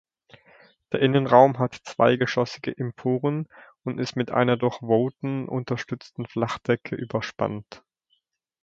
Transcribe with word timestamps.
Der 0.91 0.99
Innenraum 0.99 1.59
hat 1.59 1.75
zweigeschossige 1.83 2.75
Emporen 2.75 3.47
und 3.83 3.99
ist 3.99 4.15
mit 4.15 4.31
einer 4.31 4.57
durch 4.57 4.79
Vouten 4.81 5.47
unterstützten 5.47 6.25
Flachdecke 6.25 6.95
überspannt. 6.95 7.83